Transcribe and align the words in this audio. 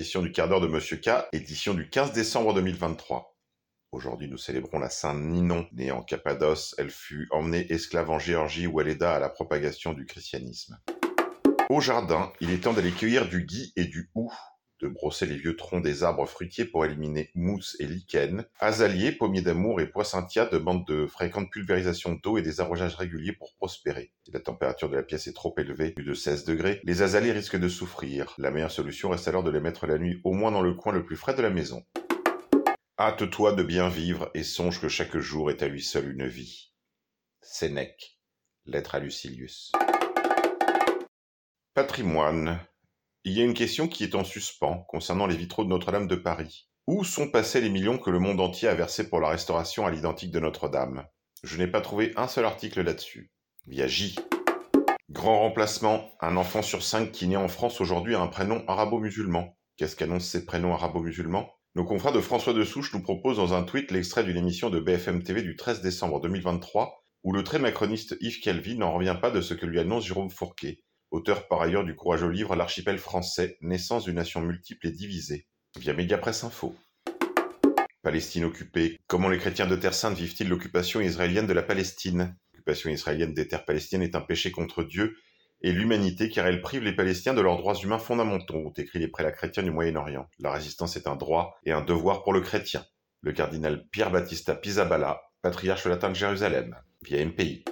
Bonjour, 0.00 0.22
bienvenue 0.22 0.22
pour 0.22 0.22
votre 0.22 0.22
édition 0.22 0.22
du 0.22 0.32
quart 0.32 0.48
d'heure 0.48 0.60
de 0.62 0.66
Monsieur 0.66 0.96
K, 0.96 1.10
édition 1.34 1.74
du 1.74 1.90
15 1.90 2.12
décembre 2.12 2.54
2023. 2.54 3.36
Aujourd'hui, 3.92 4.30
nous 4.30 4.38
célébrons 4.38 4.78
la 4.78 4.88
Sainte 4.88 5.20
Ninon, 5.20 5.66
née 5.72 5.90
en 5.90 6.02
Cappadoce. 6.02 6.74
Elle 6.78 6.88
fut 6.88 7.28
emmenée 7.30 7.70
esclave 7.70 8.08
en 8.08 8.18
Géorgie 8.18 8.66
où 8.66 8.80
elle 8.80 8.88
aida 8.88 9.14
à 9.14 9.18
la 9.18 9.28
propagation 9.28 9.92
du 9.92 10.06
christianisme. 10.06 10.78
Au 11.68 11.82
jardin, 11.82 12.32
il 12.40 12.50
est 12.50 12.62
temps 12.62 12.72
d'aller 12.72 12.92
cueillir 12.92 13.28
du 13.28 13.44
gui 13.44 13.74
et 13.76 13.84
du 13.84 14.10
hou, 14.14 14.32
de 14.80 14.88
brosser 14.88 15.26
les 15.26 15.36
vieux 15.36 15.56
troncs 15.56 15.82
des 15.82 16.02
arbres 16.02 16.26
fruitiers 16.26 16.64
pour 16.64 16.84
éliminer 16.84 17.30
mousse 17.34 17.76
et 17.80 17.86
lichen, 17.86 18.44
azaliers, 18.58 19.12
pommiers 19.12 19.42
d'amour 19.42 19.80
et 19.80 19.86
poissintia 19.86 20.46
demandent 20.46 20.86
de 20.86 21.06
fréquentes 21.06 21.50
pulvérisations 21.50 22.18
d'eau 22.22 22.38
et 22.38 22.42
des 22.42 22.60
arrosages 22.60 22.94
réguliers 22.94 23.32
pour 23.32 23.54
prospérer. 23.54 24.12
Si 24.24 24.32
la 24.32 24.40
température 24.40 24.88
de 24.88 24.96
la 24.96 25.02
pièce 25.02 25.26
est 25.26 25.32
trop 25.32 25.54
élevée, 25.58 25.90
plus 25.90 26.04
de 26.04 26.14
16 26.14 26.44
degrés, 26.44 26.80
les 26.84 27.02
azaliers 27.02 27.32
risquent 27.32 27.58
de 27.58 27.68
souffrir. 27.68 28.34
La 28.38 28.50
meilleure 28.50 28.70
solution 28.70 29.10
reste 29.10 29.28
alors 29.28 29.42
de 29.42 29.50
les 29.50 29.60
mettre 29.60 29.86
la 29.86 29.98
nuit 29.98 30.20
au 30.24 30.32
moins 30.32 30.52
dans 30.52 30.62
le 30.62 30.74
coin 30.74 30.92
le 30.92 31.04
plus 31.04 31.16
frais 31.16 31.34
de 31.34 31.42
la 31.42 31.50
maison. 31.50 31.84
Hâte-toi 32.98 33.54
de 33.54 33.62
bien 33.62 33.88
vivre 33.88 34.30
et 34.34 34.42
songe 34.42 34.80
que 34.80 34.88
chaque 34.88 35.16
jour 35.16 35.50
est 35.50 35.62
à 35.62 35.68
lui 35.68 35.82
seul 35.82 36.10
une 36.12 36.26
vie. 36.26 36.72
Sénèque. 37.40 38.18
Lettre 38.66 38.94
à 38.94 38.98
Lucilius. 39.00 39.72
Patrimoine. 41.74 42.60
Il 43.22 43.36
y 43.36 43.42
a 43.42 43.44
une 43.44 43.52
question 43.52 43.86
qui 43.86 44.02
est 44.02 44.14
en 44.14 44.24
suspens 44.24 44.86
concernant 44.88 45.26
les 45.26 45.36
vitraux 45.36 45.62
de 45.62 45.68
Notre-Dame 45.68 46.06
de 46.06 46.16
Paris. 46.16 46.70
Où 46.86 47.04
sont 47.04 47.30
passés 47.30 47.60
les 47.60 47.68
millions 47.68 47.98
que 47.98 48.08
le 48.08 48.18
monde 48.18 48.40
entier 48.40 48.66
a 48.66 48.74
versés 48.74 49.10
pour 49.10 49.20
la 49.20 49.28
restauration 49.28 49.84
à 49.84 49.90
l'identique 49.90 50.30
de 50.30 50.40
Notre-Dame? 50.40 51.04
Je 51.42 51.58
n'ai 51.58 51.66
pas 51.66 51.82
trouvé 51.82 52.14
un 52.16 52.28
seul 52.28 52.46
article 52.46 52.80
là-dessus. 52.80 53.30
Via 53.66 53.86
J. 53.86 54.16
Grand 55.10 55.40
remplacement, 55.40 56.14
un 56.22 56.38
enfant 56.38 56.62
sur 56.62 56.82
cinq 56.82 57.12
qui 57.12 57.28
naît 57.28 57.36
en 57.36 57.48
France 57.48 57.82
aujourd'hui 57.82 58.14
a 58.14 58.22
un 58.22 58.26
prénom 58.26 58.64
arabo-musulman. 58.66 59.54
Qu'est-ce 59.76 59.96
qu'annoncent 59.96 60.30
ces 60.30 60.46
prénoms 60.46 60.72
arabo-musulmans? 60.72 61.52
Nos 61.74 61.84
confrères 61.84 62.14
de 62.14 62.20
François 62.22 62.54
de 62.54 62.64
Souche 62.64 62.94
nous 62.94 63.02
proposent 63.02 63.36
dans 63.36 63.52
un 63.52 63.64
tweet 63.64 63.90
l'extrait 63.90 64.24
d'une 64.24 64.38
émission 64.38 64.70
de 64.70 64.80
BFM 64.80 65.22
TV 65.22 65.42
du 65.42 65.56
13 65.56 65.82
décembre 65.82 66.22
2023 66.22 67.04
où 67.22 67.34
le 67.34 67.44
très 67.44 67.58
macroniste 67.58 68.16
Yves 68.22 68.40
Calvi 68.40 68.78
n'en 68.78 68.94
revient 68.94 69.18
pas 69.20 69.30
de 69.30 69.42
ce 69.42 69.52
que 69.52 69.66
lui 69.66 69.78
annonce 69.78 70.06
Jérôme 70.06 70.30
Fourquet 70.30 70.80
auteur 71.10 71.48
par 71.48 71.60
ailleurs 71.60 71.84
du 71.84 71.94
courageux 71.94 72.28
livre 72.28 72.56
L'archipel 72.56 72.98
français, 72.98 73.58
naissance 73.60 74.04
d'une 74.04 74.16
nation 74.16 74.40
multiple 74.40 74.86
et 74.86 74.92
divisée, 74.92 75.46
via 75.78 75.92
Mediapresse 75.92 76.44
Info. 76.44 76.74
Palestine 78.02 78.44
occupée. 78.44 78.98
Comment 79.06 79.28
les 79.28 79.38
chrétiens 79.38 79.66
de 79.66 79.76
Terre 79.76 79.94
Sainte 79.94 80.16
vivent-ils 80.16 80.48
l'occupation 80.48 81.00
israélienne 81.00 81.46
de 81.46 81.52
la 81.52 81.62
Palestine? 81.62 82.36
L'occupation 82.52 82.90
israélienne 82.90 83.34
des 83.34 83.46
terres 83.46 83.64
palestiniennes 83.64 84.08
est 84.08 84.16
un 84.16 84.20
péché 84.22 84.50
contre 84.50 84.82
Dieu 84.82 85.16
et 85.62 85.72
l'humanité 85.72 86.30
car 86.30 86.46
elle 86.46 86.62
prive 86.62 86.82
les 86.82 86.94
Palestiniens 86.94 87.34
de 87.34 87.42
leurs 87.42 87.58
droits 87.58 87.74
humains 87.74 87.98
fondamentaux, 87.98 88.56
ont 88.56 88.72
écrit 88.72 88.98
les 88.98 89.08
prélats 89.08 89.32
chrétiens 89.32 89.62
du 89.62 89.70
Moyen-Orient. 89.70 90.28
La 90.38 90.52
résistance 90.52 90.96
est 90.96 91.06
un 91.06 91.16
droit 91.16 91.58
et 91.64 91.72
un 91.72 91.82
devoir 91.82 92.22
pour 92.22 92.32
le 92.32 92.40
chrétien. 92.40 92.84
Le 93.20 93.32
cardinal 93.32 93.86
Pierre 93.90 94.10
Battista 94.10 94.54
Pisabala, 94.54 95.20
patriarche 95.42 95.86
latin 95.86 96.08
de 96.08 96.14
Jérusalem, 96.14 96.76
via 97.02 97.22
MPI. 97.24 97.64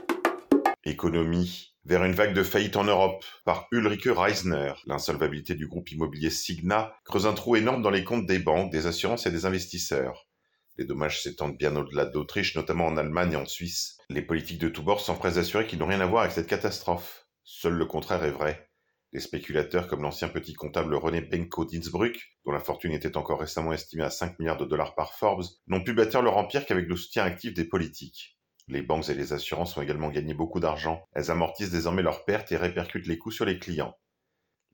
Économie 0.84 1.74
vers 1.88 2.04
une 2.04 2.12
vague 2.12 2.34
de 2.34 2.42
faillite 2.42 2.76
en 2.76 2.84
Europe 2.84 3.24
par 3.46 3.66
Ulrike 3.72 4.10
Reisner. 4.10 4.74
L'insolvabilité 4.86 5.54
du 5.54 5.66
groupe 5.66 5.90
immobilier 5.90 6.28
Signa 6.28 6.94
creuse 7.02 7.26
un 7.26 7.32
trou 7.32 7.56
énorme 7.56 7.80
dans 7.80 7.88
les 7.88 8.04
comptes 8.04 8.26
des 8.26 8.38
banques, 8.38 8.70
des 8.70 8.86
assurances 8.86 9.26
et 9.26 9.30
des 9.30 9.46
investisseurs. 9.46 10.28
Les 10.76 10.84
dommages 10.84 11.22
s'étendent 11.22 11.56
bien 11.56 11.74
au-delà 11.76 12.04
d'Autriche, 12.04 12.54
notamment 12.56 12.84
en 12.84 12.98
Allemagne 12.98 13.32
et 13.32 13.36
en 13.36 13.46
Suisse. 13.46 13.96
Les 14.10 14.20
politiques 14.20 14.60
de 14.60 14.68
tous 14.68 14.82
bords 14.82 15.00
s'empressent 15.00 15.36
d'assurer 15.36 15.66
qu'ils 15.66 15.78
n'ont 15.78 15.86
rien 15.86 16.02
à 16.02 16.06
voir 16.06 16.24
avec 16.24 16.34
cette 16.34 16.46
catastrophe. 16.46 17.26
Seul 17.42 17.72
le 17.72 17.86
contraire 17.86 18.22
est 18.22 18.32
vrai. 18.32 18.68
Les 19.14 19.20
spéculateurs 19.20 19.88
comme 19.88 20.02
l'ancien 20.02 20.28
petit 20.28 20.52
comptable 20.52 20.94
René 20.94 21.22
Benko 21.22 21.64
d'Innsbruck, 21.64 22.20
dont 22.44 22.52
la 22.52 22.60
fortune 22.60 22.92
était 22.92 23.16
encore 23.16 23.40
récemment 23.40 23.72
estimée 23.72 24.04
à 24.04 24.10
5 24.10 24.38
milliards 24.38 24.58
de 24.58 24.66
dollars 24.66 24.94
par 24.94 25.14
Forbes, 25.14 25.46
n'ont 25.66 25.82
pu 25.82 25.94
bâtir 25.94 26.20
leur 26.20 26.36
empire 26.36 26.66
qu'avec 26.66 26.86
le 26.86 26.96
soutien 26.96 27.24
actif 27.24 27.54
des 27.54 27.64
politiques. 27.64 28.37
Les 28.68 28.82
banques 28.82 29.08
et 29.08 29.14
les 29.14 29.32
assurances 29.32 29.76
ont 29.76 29.82
également 29.82 30.10
gagné 30.10 30.34
beaucoup 30.34 30.60
d'argent. 30.60 31.02
Elles 31.12 31.30
amortissent 31.30 31.70
désormais 31.70 32.02
leurs 32.02 32.24
pertes 32.24 32.52
et 32.52 32.56
répercutent 32.56 33.06
les 33.06 33.18
coûts 33.18 33.30
sur 33.30 33.46
les 33.46 33.58
clients. 33.58 33.94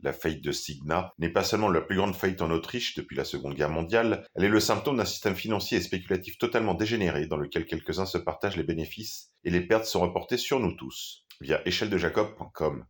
La 0.01 0.13
faillite 0.13 0.45
de 0.45 0.53
Signa 0.53 1.13
n'est 1.19 1.31
pas 1.31 1.45
seulement 1.45 1.69
la 1.69 1.81
plus 1.81 1.97
grande 1.97 2.17
faillite 2.17 2.43
en 2.43 2.51
Autriche 2.51 2.97
depuis 2.97 3.17
la 3.17 3.25
Seconde 3.25 3.55
Guerre 3.55 3.71
mondiale, 3.71 4.27
elle 4.35 4.45
est 4.45 4.49
le 4.49 4.61
symptôme 4.61 4.97
d'un 4.97 5.05
système 5.05 5.37
financier 5.37 5.79
et 5.79 5.81
spéculatif 5.81 6.37
totalement 6.37 6.75
dégénéré 6.75 7.27
dans 7.27 7.37
lequel 7.37 7.65
quelques-uns 7.65 8.05
se 8.05 8.19
partagent 8.19 8.57
les 8.57 8.65
bénéfices 8.65 9.31
et 9.45 9.51
les 9.51 9.63
pertes 9.63 9.87
sont 9.87 10.01
reportées 10.01 10.37
sur 10.37 10.59
nous 10.59 10.73
tous, 10.73 11.25
via 11.41 11.67
échelle-de-jacob.com. 11.67 12.85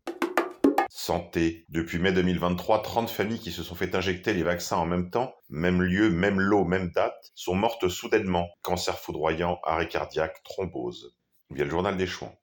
Santé. 0.97 1.67
Depuis 1.71 1.99
mai 1.99 2.13
2023, 2.13 2.81
30 2.81 3.11
familles 3.11 3.41
qui 3.41 3.51
se 3.51 3.65
sont 3.65 3.75
fait 3.75 3.97
injecter 3.97 4.33
les 4.33 4.45
vaccins 4.45 4.77
en 4.77 4.87
même 4.87 5.11
temps, 5.11 5.35
même 5.49 5.83
lieu, 5.83 6.09
même 6.09 6.39
lot, 6.39 6.65
même 6.65 6.93
date, 6.93 7.33
sont 7.35 7.57
mortes 7.57 7.89
soudainement. 7.89 8.49
Cancer 8.63 8.97
foudroyant, 8.97 9.59
arrêt 9.65 9.89
cardiaque, 9.89 10.41
thrombose. 10.45 11.17
Via 11.51 11.65
le 11.65 11.71
journal 11.71 11.97
des 11.97 12.07
Chouans. 12.07 12.39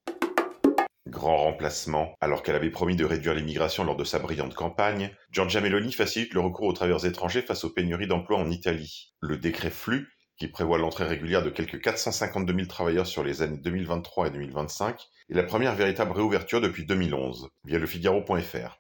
Grand 1.08 1.38
remplacement. 1.38 2.14
Alors 2.20 2.44
qu'elle 2.44 2.58
avait 2.58 2.70
promis 2.70 2.98
de 2.98 3.06
réduire 3.06 3.36
l'immigration 3.36 3.86
lors 3.86 3.96
de 3.96 4.04
sa 4.04 4.20
brillante 4.20 4.54
campagne, 4.54 5.16
Giorgia 5.32 5.62
Meloni 5.62 5.94
facilite 5.94 6.34
le 6.34 6.42
recours 6.42 6.68
aux 6.68 6.74
travailleurs 6.74 7.06
étrangers 7.06 7.44
face 7.44 7.64
aux 7.64 7.70
pénuries 7.70 8.08
d'emplois 8.08 8.38
en 8.38 8.52
Italie. 8.52 9.14
Le 9.22 9.38
décret 9.38 9.70
flux 9.70 10.10
qui 10.42 10.48
prévoit 10.48 10.80
l'entrée 10.80 11.04
régulière 11.04 11.44
de 11.44 11.52
quelques 11.52 11.80
452 11.80 12.52
000 12.52 12.66
travailleurs 12.66 13.06
sur 13.06 13.24
les 13.24 13.44
années 13.44 13.60
2023 13.60 14.26
et 14.26 14.32
2025, 14.32 15.00
est 15.30 15.36
la 15.36 15.44
première 15.44 15.76
véritable 15.76 16.14
réouverture 16.14 16.60
depuis 16.60 16.84
2011, 16.84 17.50
via 17.64 17.78
le 17.78 17.86
Figaro.fr. 17.86 18.80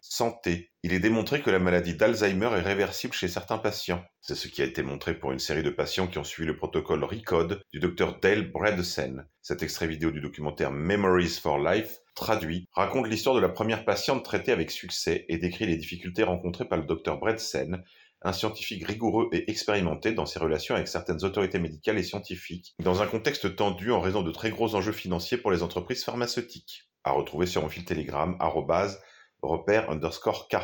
Santé. 0.00 0.70
Il 0.84 0.92
est 0.92 1.00
démontré 1.00 1.42
que 1.42 1.50
la 1.50 1.58
maladie 1.58 1.96
d'Alzheimer 1.96 2.50
est 2.52 2.60
réversible 2.60 3.12
chez 3.12 3.26
certains 3.26 3.58
patients. 3.58 4.04
C'est 4.20 4.36
ce 4.36 4.46
qui 4.46 4.62
a 4.62 4.66
été 4.66 4.84
montré 4.84 5.14
pour 5.14 5.32
une 5.32 5.40
série 5.40 5.64
de 5.64 5.70
patients 5.70 6.06
qui 6.06 6.18
ont 6.18 6.24
suivi 6.24 6.46
le 6.46 6.56
protocole 6.56 7.02
RECODE 7.02 7.60
du 7.72 7.80
Dr 7.80 8.20
Dale 8.22 8.48
Bredesen. 8.52 9.26
Cet 9.42 9.64
extrait 9.64 9.88
vidéo 9.88 10.12
du 10.12 10.20
documentaire 10.20 10.70
Memories 10.70 11.40
for 11.42 11.58
Life, 11.58 11.98
traduit, 12.14 12.68
raconte 12.72 13.08
l'histoire 13.08 13.34
de 13.34 13.40
la 13.40 13.48
première 13.48 13.84
patiente 13.84 14.24
traitée 14.24 14.52
avec 14.52 14.70
succès 14.70 15.24
et 15.28 15.38
décrit 15.38 15.66
les 15.66 15.76
difficultés 15.76 16.22
rencontrées 16.22 16.68
par 16.68 16.78
le 16.78 16.84
Dr 16.84 17.18
Bredesen 17.18 17.82
un 18.22 18.32
scientifique 18.32 18.86
rigoureux 18.86 19.28
et 19.32 19.50
expérimenté 19.50 20.12
dans 20.12 20.26
ses 20.26 20.38
relations 20.38 20.74
avec 20.74 20.88
certaines 20.88 21.24
autorités 21.24 21.58
médicales 21.58 21.98
et 21.98 22.02
scientifiques, 22.02 22.74
dans 22.80 23.02
un 23.02 23.06
contexte 23.06 23.56
tendu 23.56 23.92
en 23.92 24.00
raison 24.00 24.22
de 24.22 24.32
très 24.32 24.50
gros 24.50 24.74
enjeux 24.74 24.92
financiers 24.92 25.38
pour 25.38 25.50
les 25.50 25.62
entreprises 25.62 26.04
pharmaceutiques. 26.04 26.88
À 27.04 27.12
retrouver 27.12 27.46
sur 27.46 27.62
mon 27.62 27.68
fil 27.68 27.84
Telegram, 27.84 28.36
repère 29.42 29.90
underscore 29.90 30.48
K. 30.48 30.56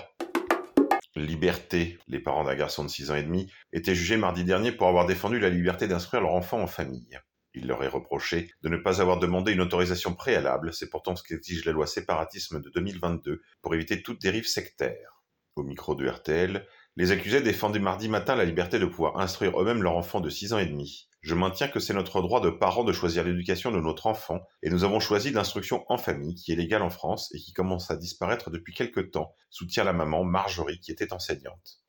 Liberté. 1.17 1.99
Les 2.09 2.19
parents 2.19 2.43
d'un 2.43 2.57
garçon 2.57 2.83
de 2.83 2.89
6 2.89 3.13
ans 3.13 3.15
et 3.15 3.23
demi 3.23 3.51
étaient 3.73 3.95
jugés 3.95 4.17
mardi 4.17 4.43
dernier 4.43 4.73
pour 4.73 4.89
avoir 4.89 5.07
défendu 5.07 5.39
la 5.39 5.49
liberté 5.49 5.87
d'instruire 5.87 6.23
leur 6.23 6.35
enfant 6.35 6.61
en 6.61 6.67
famille. 6.67 7.21
Il 7.55 7.69
leur 7.69 7.85
est 7.85 7.89
reproché 7.89 8.51
de 8.63 8.69
ne 8.69 8.77
pas 8.77 9.01
avoir 9.01 9.21
demandé 9.21 9.53
une 9.53 9.61
autorisation 9.61 10.13
préalable, 10.13 10.75
c'est 10.75 10.91
pourtant 10.91 11.15
ce 11.15 11.23
qu'exige 11.23 11.65
la 11.65 11.73
loi 11.73 11.87
séparatisme 11.87 12.61
de 12.61 12.69
2022 12.69 13.43
pour 13.63 13.75
éviter 13.77 14.03
toute 14.03 14.21
dérive 14.21 14.49
sectaire. 14.49 15.23
Au 15.55 15.63
micro 15.63 15.95
de 15.95 16.09
RTL, 16.09 16.67
les 16.97 17.11
accusés 17.11 17.41
défendaient 17.41 17.81
mardi 17.81 18.09
matin 18.09 18.37
la 18.37 18.45
liberté 18.45 18.79
de 18.79 18.87
pouvoir 18.87 19.19
instruire 19.19 19.61
eux-mêmes 19.61 19.83
leur 19.83 19.97
enfant 19.97 20.21
de 20.21 20.31
6 20.31 20.53
ans 20.53 20.59
et 20.59 20.67
demi. 20.67 21.09
Je 21.23 21.35
maintiens 21.35 21.67
que 21.67 21.81
c'est 21.81 21.95
notre 21.95 22.23
droit 22.23 22.41
de 22.41 22.51
parents 22.51 22.85
de 22.85 22.93
choisir 22.93 23.25
l'éducation 23.25 23.73
de 23.73 23.81
notre 23.81 24.07
enfant, 24.07 24.47
et 24.63 24.71
nous 24.71 24.85
avons 24.85 25.01
choisi 25.01 25.33
l'instruction 25.33 25.85
en 25.89 25.97
famille, 25.97 26.37
qui 26.37 26.53
est 26.53 26.57
légale 26.57 26.83
en 26.83 26.91
France 26.91 27.35
et 27.35 27.39
qui 27.39 27.53
commence 27.53 27.91
à 27.91 27.97
disparaître 27.97 28.51
depuis 28.51 28.75
quelque 28.75 29.01
temps, 29.01 29.35
soutient 29.51 29.83
la 29.83 29.93
maman 29.93 30.23
Marjorie, 30.23 30.79
qui 30.79 30.93
était 30.93 31.13
enseignante. 31.13 31.81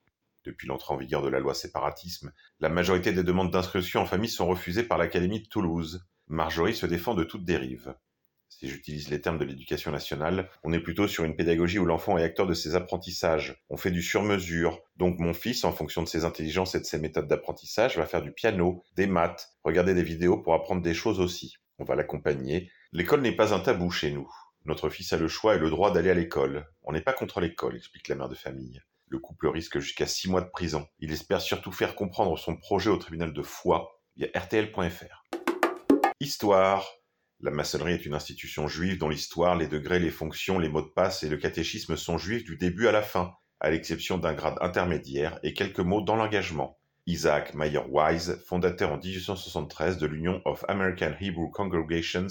Depuis 0.44 0.68
l'entrée 0.68 0.94
en 0.94 0.98
vigueur 0.98 1.22
de 1.22 1.30
la 1.30 1.40
loi 1.40 1.54
séparatisme, 1.54 2.32
la 2.60 2.70
majorité 2.70 3.12
des 3.12 3.24
demandes 3.24 3.52
d'instruction 3.52 4.02
en 4.02 4.06
famille 4.06 4.30
sont 4.30 4.48
refusées 4.48 4.84
par 4.84 4.98
l'Académie 4.98 5.42
de 5.42 5.48
Toulouse. 5.48 6.04
Marjorie 6.28 6.76
se 6.76 6.88
défend 6.88 7.14
de 7.14 7.24
toute 7.24 7.46
dérive 7.46 7.94
si 8.60 8.70
j'utilise 8.70 9.10
les 9.10 9.20
termes 9.20 9.38
de 9.38 9.44
l'éducation 9.44 9.92
nationale, 9.92 10.50
on 10.64 10.72
est 10.72 10.80
plutôt 10.80 11.10
sur 11.10 11.26
une 11.26 11.36
pédagogie 11.36 11.78
où 11.78 11.86
l'enfant 11.86 12.18
est 12.18 12.24
acteur 12.24 12.48
de 12.48 12.54
ses 12.54 12.76
apprentissages. 12.76 13.62
On 13.70 13.76
fait 13.76 13.92
du 13.92 14.02
sur-mesure. 14.02 14.82
Donc 14.96 15.20
mon 15.20 15.34
fils, 15.34 15.66
en 15.66 15.74
fonction 15.74 16.02
de 16.02 16.08
ses 16.08 16.24
intelligences 16.24 16.74
et 16.74 16.80
de 16.80 16.86
ses 16.86 16.98
méthodes 16.98 17.28
d'apprentissage, 17.28 17.98
va 17.98 18.06
faire 18.06 18.22
du 18.22 18.32
piano, 18.32 18.82
des 18.96 19.08
maths, 19.08 19.50
regarder 19.66 19.94
des 19.94 20.04
vidéos 20.04 20.38
pour 20.38 20.54
apprendre 20.54 20.82
des 20.82 20.94
choses 20.94 21.20
aussi. 21.20 21.58
On 21.80 21.84
va 21.84 21.96
l'accompagner. 21.96 22.72
L'école 22.94 23.22
n'est 23.22 23.36
pas 23.36 23.54
un 23.54 23.60
tabou 23.60 23.92
chez 23.92 24.12
nous. 24.12 24.32
Notre 24.64 24.90
fils 24.90 25.12
a 25.12 25.18
le 25.18 25.28
choix 25.28 25.56
et 25.56 25.60
le 25.60 25.70
droit 25.70 25.92
d'aller 25.92 26.10
à 26.10 26.16
l'école. 26.16 26.66
On 26.84 26.94
n'est 26.94 27.02
pas 27.02 27.14
contre 27.14 27.42
l'école, 27.42 27.76
explique 27.76 28.08
la 28.08 28.16
mère 28.16 28.30
de 28.30 28.36
famille. 28.36 28.82
Le 29.08 29.20
couple 29.20 29.50
risque 29.50 29.80
jusqu'à 29.80 30.08
six 30.08 30.30
mois 30.30 30.42
de 30.42 30.50
prison. 30.50 30.88
Il 31.00 31.12
espère 31.12 31.42
surtout 31.42 31.74
faire 31.74 31.94
comprendre 31.94 32.38
son 32.38 32.56
projet 32.56 32.90
au 32.90 32.98
tribunal 32.98 33.34
de 33.34 33.42
foi 33.44 34.00
via 34.16 34.28
rtl.fr. 34.34 35.26
Histoire. 36.22 36.88
La 37.46 37.52
maçonnerie 37.52 37.94
est 37.94 38.08
une 38.08 38.16
institution 38.16 38.68
juive 38.68 38.98
dont 38.98 39.08
l'histoire, 39.08 39.56
les 39.56 39.68
degrés, 39.68 40.00
les 40.00 40.10
fonctions, 40.10 40.58
les 40.58 40.68
mots 40.68 40.82
de 40.82 40.88
passe 40.88 41.22
et 41.22 41.30
le 41.30 41.38
catéchisme 41.38 41.96
sont 41.96 42.18
juifs 42.18 42.44
du 42.44 42.58
début 42.58 42.88
à 42.88 42.92
la 42.92 43.04
fin, 43.04 43.34
à 43.60 43.70
l'exception 43.70 44.18
d'un 44.18 44.34
grade 44.34 44.58
intermédiaire 44.62 45.38
et 45.44 45.54
quelques 45.54 45.80
mots 45.80 46.02
dans 46.02 46.16
l'engagement. 46.16 46.80
Isaac 47.06 47.54
Mayer 47.54 47.84
Wise, 47.88 48.42
fondateur 48.48 48.94
en 48.94 48.98
1873 48.98 50.00
de 50.00 50.08
l'Union 50.08 50.42
of 50.46 50.66
American 50.70 51.14
Hebrew 51.22 51.52
Congregations 51.52 52.26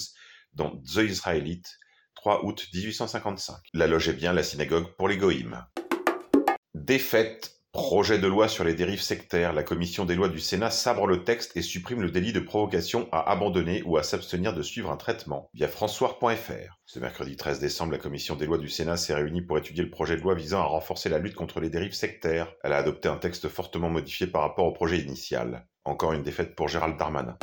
dans 0.52 0.78
The 0.78 1.04
Israelite, 1.08 1.78
3 2.16 2.44
août 2.44 2.66
1855. 2.74 3.54
La 3.72 3.86
loge 3.86 4.08
est 4.08 4.14
bien 4.14 4.32
la 4.32 4.42
synagogue 4.42 4.96
pour 4.96 5.06
les 5.06 5.16
goïms. 5.16 5.64
Défaite. 6.74 7.53
Projet 7.74 8.20
de 8.20 8.28
loi 8.28 8.46
sur 8.46 8.62
les 8.62 8.74
dérives 8.74 9.02
sectaires. 9.02 9.52
La 9.52 9.64
commission 9.64 10.04
des 10.04 10.14
lois 10.14 10.28
du 10.28 10.38
Sénat 10.38 10.70
sabre 10.70 11.08
le 11.08 11.24
texte 11.24 11.56
et 11.56 11.60
supprime 11.60 12.02
le 12.02 12.10
délit 12.12 12.32
de 12.32 12.38
provocation 12.38 13.08
à 13.10 13.28
abandonner 13.28 13.82
ou 13.82 13.96
à 13.96 14.04
s'abstenir 14.04 14.54
de 14.54 14.62
suivre 14.62 14.92
un 14.92 14.96
traitement 14.96 15.50
via 15.54 15.66
françois.fr. 15.66 16.78
Ce 16.86 17.00
mercredi 17.00 17.36
13 17.36 17.58
décembre, 17.58 17.90
la 17.90 17.98
commission 17.98 18.36
des 18.36 18.46
lois 18.46 18.58
du 18.58 18.68
Sénat 18.68 18.96
s'est 18.96 19.12
réunie 19.12 19.42
pour 19.42 19.58
étudier 19.58 19.82
le 19.82 19.90
projet 19.90 20.16
de 20.16 20.20
loi 20.20 20.36
visant 20.36 20.60
à 20.60 20.66
renforcer 20.66 21.08
la 21.08 21.18
lutte 21.18 21.34
contre 21.34 21.58
les 21.58 21.68
dérives 21.68 21.94
sectaires. 21.94 22.52
Elle 22.62 22.74
a 22.74 22.76
adopté 22.76 23.08
un 23.08 23.16
texte 23.16 23.48
fortement 23.48 23.90
modifié 23.90 24.28
par 24.28 24.42
rapport 24.42 24.66
au 24.66 24.72
projet 24.72 25.00
initial. 25.00 25.66
Encore 25.84 26.12
une 26.12 26.22
défaite 26.22 26.54
pour 26.54 26.68
Gérald 26.68 26.96
Darmanin. 26.96 27.36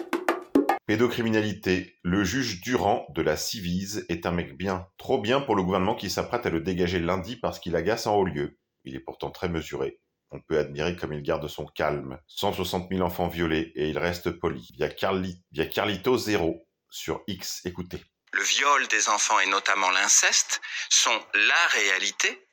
Pédocriminalité. 0.88 1.98
Le 2.04 2.24
juge 2.24 2.62
Durand 2.62 3.06
de 3.13 3.22
la 3.22 3.36
Civise 3.36 4.06
est 4.07 4.25
un 4.25 4.31
mec 4.31 4.56
bien. 4.56 4.88
Trop 4.98 5.19
bien 5.19 5.42
pour 5.42 5.57
le 5.57 5.63
gouvernement 5.63 5.95
qui 5.95 6.10
s'apprête 6.10 6.45
à 6.45 6.50
le 6.50 6.62
dégager 6.62 7.00
lundi 7.00 7.36
parce 7.36 7.60
qu'il 7.60 7.75
agace 7.75 8.07
en 8.07 8.16
haut 8.16 8.24
lieu. 8.24 8.57
Il 8.86 8.95
est 8.95 9.01
pourtant 9.01 9.30
très 9.30 9.50
mesuré. 9.50 10.00
On 10.31 10.39
peut 10.39 10.60
admirer 10.60 10.95
comme 10.95 11.12
il 11.12 11.22
garde 11.22 11.48
son 11.48 11.66
calme. 11.66 12.18
160 12.28 12.89
000 12.89 13.01
enfants 13.01 13.28
violés 13.28 13.74
et 13.75 13.89
il 13.89 13.98
reste 13.98 14.31
poli. 14.31 14.69
Via, 14.78 14.89
Carli... 14.89 15.44
via 15.51 15.66
Carlito 15.66 16.18
Zero 16.18 16.66
sur 16.89 17.22
X. 17.28 17.62
Écoutez. 17.66 18.01
Le 18.31 18.42
viol 18.42 18.88
des 18.88 19.10
enfants 19.10 19.39
et 19.42 19.48
notamment 19.48 19.89
l'inceste 19.89 20.62
sont 20.89 21.25
la 21.33 21.68
réalité 21.68 22.48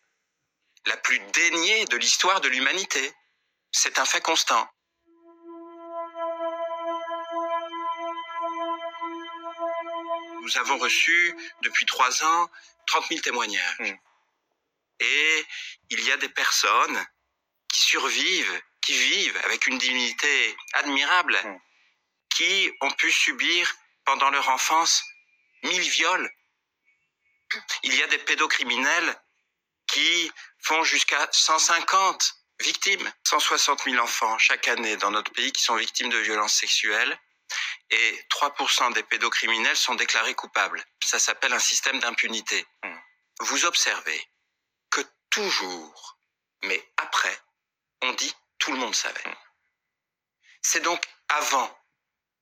la 0.87 0.97
plus 0.97 1.21
déniée 1.33 1.85
de 1.85 1.97
l'histoire 1.97 2.41
de 2.41 2.49
l'humanité. 2.49 3.13
C'est 3.71 4.01
un 4.01 4.05
fait 4.05 4.23
constant. 4.23 4.69
Nous 10.43 10.59
avons 10.59 10.79
reçu 10.79 11.37
depuis 11.63 11.87
trois 11.87 12.25
ans 12.25 12.51
30 12.87 13.05
000 13.09 13.21
témoignages. 13.21 13.79
Mm. 13.79 13.99
Et 15.01 15.47
il 15.91 16.05
y 16.05 16.11
a 16.11 16.17
des 16.17 16.29
personnes 16.29 17.07
qui 17.73 17.81
survivent, 17.81 18.62
qui 18.82 18.93
vivent 18.94 19.41
avec 19.44 19.67
une 19.67 19.79
dignité 19.79 20.56
admirable, 20.75 21.38
Mm. 21.44 21.59
qui 22.31 22.73
ont 22.81 22.91
pu 22.93 23.11
subir 23.12 23.75
pendant 24.05 24.31
leur 24.31 24.49
enfance 24.49 25.03
mille 25.62 25.88
viols. 25.91 26.31
Il 27.82 27.94
y 27.94 28.03
a 28.03 28.06
des 28.09 28.19
pédocriminels 28.19 29.20
qui 29.87 30.31
font 30.61 30.82
jusqu'à 30.85 31.29
150 31.32 32.35
victimes, 32.61 33.11
160 33.25 33.85
000 33.85 33.97
enfants 34.03 34.37
chaque 34.38 34.69
année 34.69 34.97
dans 34.97 35.11
notre 35.11 35.32
pays 35.32 35.53
qui 35.53 35.62
sont 35.62 35.76
victimes 35.76 36.11
de 36.11 36.19
violences 36.19 36.55
sexuelles 36.55 37.19
et 37.91 38.25
3% 38.31 38.93
des 38.93 39.03
pédocriminels 39.03 39.76
sont 39.76 39.94
déclarés 39.94 40.35
coupables. 40.35 40.85
Ça 41.03 41.19
s'appelle 41.19 41.53
un 41.55 41.59
système 41.59 42.00
d'impunité. 42.00 42.67
Mm. 42.85 42.94
Vous 43.41 43.64
observez 43.64 44.29
que 44.91 45.00
toujours, 45.31 46.19
mais 46.64 46.87
après, 46.99 47.38
on 48.03 48.12
dit 48.12 48.35
tout 48.59 48.73
le 48.73 48.79
monde 48.79 48.95
savait. 48.95 49.23
C'est 50.62 50.81
donc 50.81 51.03
avant 51.29 51.79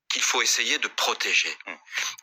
qu'il 0.08 0.22
faut 0.22 0.40
essayer 0.40 0.78
de 0.78 0.88
protéger. 0.88 1.54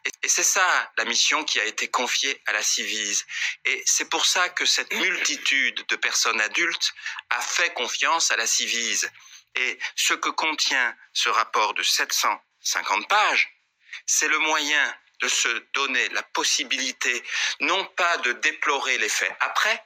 Et, 0.06 0.28
c'est 0.28 0.44
ça 0.44 0.92
la 0.98 1.06
mission 1.06 1.44
qui 1.44 1.60
a 1.60 1.66
été 1.66 1.90
confiée 1.90 2.42
à 2.46 2.54
la 2.54 2.64
Civise. 2.64 3.26
Et 3.66 3.84
c'est 3.86 4.10
pour 4.10 4.26
ça 4.26 4.50
que 4.50 4.66
cette 4.66 4.94
multitude 4.94 5.86
de 5.88 5.96
personnes 5.96 6.42
adultes 6.42 6.94
a 7.30 7.42
fait 7.42 7.74
confiance 7.74 8.32
à 8.32 8.38
la 8.38 8.48
Civise. 8.48 9.10
Et 9.56 9.78
ce 9.96 10.14
que 10.14 10.30
contient 10.30 10.96
ce 11.14 11.30
rapport 11.30 11.74
de 11.74 11.84
750 11.84 13.08
pages, 13.08 13.54
c'est 14.06 14.28
le 14.28 14.40
moyen 14.40 14.98
de 15.22 15.28
se 15.28 15.50
donner 15.74 16.10
la 16.10 16.24
possibilité 16.24 17.24
non 17.60 17.86
pas 17.86 18.18
de 18.18 18.34
déplorer 18.34 18.98
les 18.98 19.10
faits 19.10 19.36
après. 19.40 19.84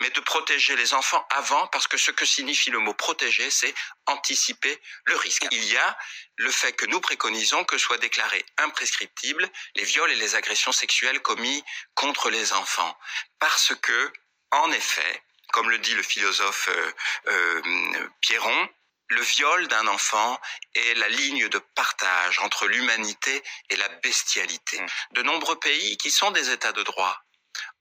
Mais 0.00 0.10
de 0.10 0.20
protéger 0.20 0.76
les 0.76 0.94
enfants 0.94 1.24
avant, 1.30 1.66
parce 1.68 1.86
que 1.86 1.96
ce 1.96 2.10
que 2.10 2.26
signifie 2.26 2.70
le 2.70 2.78
mot 2.78 2.94
protéger, 2.94 3.50
c'est 3.50 3.74
anticiper 4.06 4.80
le 5.04 5.16
risque. 5.16 5.46
Il 5.50 5.64
y 5.64 5.76
a 5.76 5.98
le 6.36 6.50
fait 6.50 6.72
que 6.72 6.86
nous 6.86 7.00
préconisons 7.00 7.64
que 7.64 7.78
soient 7.78 7.98
déclarés 7.98 8.44
imprescriptibles 8.58 9.48
les 9.76 9.84
viols 9.84 10.10
et 10.10 10.16
les 10.16 10.34
agressions 10.34 10.72
sexuelles 10.72 11.20
commis 11.22 11.64
contre 11.94 12.30
les 12.30 12.52
enfants. 12.52 12.98
Parce 13.38 13.72
que, 13.80 14.12
en 14.50 14.70
effet, 14.72 15.22
comme 15.52 15.70
le 15.70 15.78
dit 15.78 15.94
le 15.94 16.02
philosophe 16.02 16.68
euh, 16.68 16.92
euh, 17.28 18.08
Pierron, 18.20 18.68
le 19.08 19.20
viol 19.20 19.68
d'un 19.68 19.86
enfant 19.86 20.40
est 20.74 20.94
la 20.94 21.08
ligne 21.08 21.48
de 21.48 21.58
partage 21.58 22.38
entre 22.40 22.66
l'humanité 22.66 23.42
et 23.70 23.76
la 23.76 23.88
bestialité. 23.88 24.80
Mm. 24.80 24.86
De 25.12 25.22
nombreux 25.22 25.58
pays 25.58 25.96
qui 25.98 26.10
sont 26.10 26.30
des 26.32 26.50
États 26.50 26.72
de 26.72 26.82
droit 26.82 27.16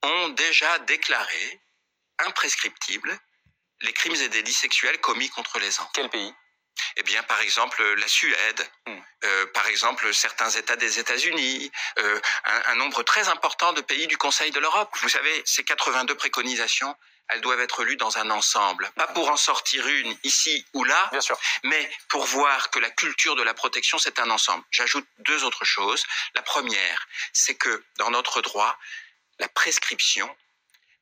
ont 0.04 0.30
déjà 0.30 0.80
déclaré 0.80 1.63
imprescriptibles 2.28 3.18
les 3.82 3.94
crimes 3.94 4.16
et 4.16 4.30
délits 4.30 4.54
sexuels 4.54 5.00
commis 5.02 5.30
contre 5.30 5.60
les 5.60 5.80
enfants. 5.80 5.90
Quel 5.94 6.10
pays? 6.10 6.34
Eh 6.96 7.04
bien, 7.04 7.22
par 7.24 7.40
exemple, 7.42 7.84
la 7.96 8.08
Suède, 8.08 8.70
Mm. 8.88 8.98
euh, 9.26 9.46
par 9.54 9.68
exemple, 9.68 10.12
certains 10.14 10.50
États 10.50 10.76
des 10.76 11.00
États-Unis, 11.00 11.72
euh, 12.00 12.20
un, 12.46 12.62
un 12.72 12.76
nombre 12.76 13.04
très 13.04 13.28
important 13.30 13.74
de 13.74 13.82
pays 13.82 14.08
du 14.08 14.18
Conseil 14.18 14.52
de 14.52 14.60
l'Europe. 14.60 14.90
Vous 15.02 15.10
savez, 15.10 15.42
ces 15.46 15.64
82 15.64 16.16
préconisations, 16.16 16.96
elles 17.30 17.42
doivent 17.42 17.60
être 17.62 17.84
lues 17.84 17.96
dans 17.98 18.18
un 18.18 18.30
ensemble. 18.32 18.90
Pas 18.96 19.08
pour 19.08 19.30
en 19.30 19.38
sortir 19.38 19.88
une 19.88 20.18
ici 20.24 20.66
ou 20.74 20.84
là, 20.84 21.10
Bien 21.12 21.22
sûr. 21.22 21.38
mais 21.64 21.90
pour 22.10 22.26
voir 22.26 22.70
que 22.72 22.80
la 22.80 22.90
culture 22.90 23.36
de 23.36 23.44
la 23.44 23.54
protection, 23.54 23.98
c'est 23.98 24.20
un 24.20 24.30
ensemble. 24.30 24.64
J'ajoute 24.72 25.08
deux 25.20 25.44
autres 25.44 25.66
choses. 25.66 26.04
La 26.36 26.42
première, 26.42 27.08
c'est 27.34 27.56
que 27.56 27.84
dans 27.98 28.12
notre 28.12 28.42
droit, 28.42 28.78
la 29.40 29.48
prescription 29.48 30.36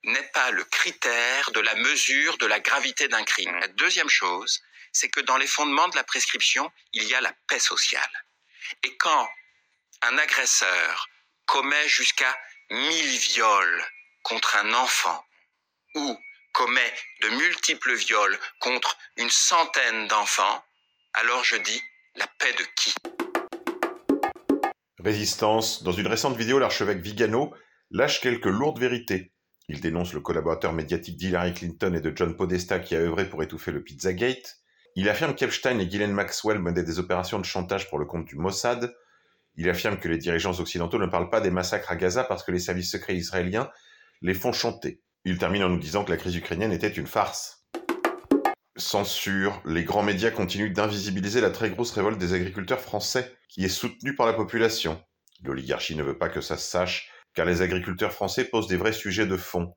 n'est 0.04 0.30
pas 0.34 0.52
le 0.52 0.64
critère 0.64 1.52
de 1.52 1.60
la 1.60 1.76
mesure 1.76 2.38
de 2.38 2.46
la 2.46 2.60
gravité 2.60 3.08
d'un 3.08 3.24
crime. 3.24 3.56
La 3.60 3.68
deuxième 3.68 4.10
chose, 4.10 4.62
c'est 4.92 5.10
que 5.10 5.20
dans 5.22 5.38
les 5.38 5.48
fondements 5.48 5.88
de 5.90 5.96
la 5.96 6.04
prescription, 6.04 6.72
il 6.94 7.04
y 7.04 7.16
a 7.16 7.22
la 7.22 7.34
paix 7.48 7.60
sociale. 7.60 8.12
Et 8.84 8.98
quand 8.98 9.30
un 10.02 10.18
agresseur 10.18 11.08
commet 11.46 11.88
jusqu'à 11.88 12.38
1000 12.72 13.18
viols 13.18 13.86
contre 14.24 14.56
un 14.56 14.74
enfant 14.74 15.26
ou 15.96 16.18
commet 16.54 16.94
de 17.22 17.30
multiples 17.30 17.94
viols 17.94 18.38
contre 18.60 18.98
une 19.18 19.30
centaine 19.30 20.08
d'enfants, 20.08 20.64
alors 21.14 21.44
je 21.44 21.58
dis 21.58 21.82
la 22.16 22.28
paix 22.28 22.54
de 22.54 22.64
qui? 22.76 22.94
Résistance. 25.00 25.84
Dans 25.84 25.92
une 25.92 26.08
récente 26.08 26.38
vidéo, 26.38 26.60
l'archevêque 26.60 27.00
Vigano 27.00 27.54
lâche 27.90 28.22
quelques 28.22 28.46
lourdes 28.46 28.80
vérités. 28.80 29.32
Il 29.74 29.80
dénonce 29.80 30.12
le 30.12 30.20
collaborateur 30.20 30.74
médiatique 30.74 31.16
d'Hillary 31.16 31.54
Clinton 31.54 31.94
et 31.96 32.02
de 32.02 32.12
John 32.14 32.36
Podesta 32.36 32.78
qui 32.80 32.94
a 32.94 33.00
œuvré 33.00 33.30
pour 33.30 33.42
étouffer 33.42 33.72
le 33.72 33.82
Pizzagate. 33.82 34.58
Il 34.98 35.08
affirme 35.08 35.34
qu'Epstein 35.34 35.80
et 35.80 35.88
Ghislaine 35.88 36.12
Maxwell 36.12 36.60
menaient 36.60 36.84
des 36.84 37.00
opérations 37.00 37.40
de 37.40 37.46
chantage 37.46 37.90
pour 37.90 37.98
le 37.98 38.04
compte 38.04 38.26
du 38.26 38.36
Mossad. 38.36 38.94
Il 39.56 39.70
affirme 39.70 39.98
que 39.98 40.10
les 40.10 40.18
dirigeants 40.18 40.60
occidentaux 40.60 41.00
ne 41.00 41.06
parlent 41.06 41.30
pas 41.30 41.40
des 41.40 41.52
massacres 41.52 41.90
à 41.90 41.96
Gaza 41.96 42.26
parce 42.26 42.44
que 42.44 42.52
les 42.52 42.60
services 42.60 42.92
secrets 42.92 43.16
israéliens 43.16 43.70
les 44.22 44.34
font 44.34 44.52
chanter. 44.52 45.02
Il 45.24 45.38
termine 45.38 45.64
en 45.64 45.70
nous 45.70 45.80
disant 45.80 46.04
que 46.04 46.12
la 46.12 46.18
crise 46.18 46.36
ukrainienne 46.36 46.74
était 46.74 46.90
une 46.90 47.08
farce. 47.08 47.66
Censure. 48.76 49.62
Les 49.66 49.86
grands 49.86 50.04
médias 50.04 50.32
continuent 50.32 50.74
d'invisibiliser 50.74 51.40
la 51.40 51.50
très 51.50 51.70
grosse 51.70 51.92
révolte 51.92 52.20
des 52.20 52.34
agriculteurs 52.34 52.82
français, 52.82 53.38
qui 53.48 53.64
est 53.64 53.70
soutenue 53.70 54.16
par 54.16 54.26
la 54.26 54.34
population. 54.34 55.02
L'oligarchie 55.44 55.96
ne 55.96 56.04
veut 56.04 56.18
pas 56.18 56.28
que 56.28 56.42
ça 56.42 56.58
se 56.58 56.70
sache, 56.70 57.10
car 57.34 57.46
les 57.46 57.62
agriculteurs 57.62 58.14
français 58.14 58.46
posent 58.46 58.68
des 58.68 58.78
vrais 58.78 58.94
sujets 58.94 59.26
de 59.26 59.38
fond. 59.38 59.76